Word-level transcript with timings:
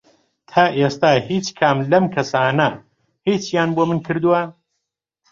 تا 0.49 0.63
ئێستا 0.79 1.11
هیچ 1.29 1.47
کام 1.59 1.77
لەم 1.91 2.05
کەسانە 2.15 2.69
هیچیان 3.27 3.69
بۆ 3.75 3.83
من 3.89 3.99
کردووە؟ 4.05 4.41